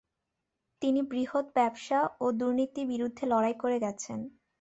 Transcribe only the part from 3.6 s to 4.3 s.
করে গেছেন।